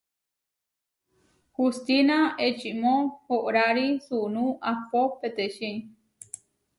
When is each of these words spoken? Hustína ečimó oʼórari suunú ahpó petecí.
Hustína 1.55 2.17
ečimó 2.47 2.93
oʼórari 3.35 3.87
suunú 4.05 4.43
ahpó 4.71 5.01
petecí. 5.19 5.69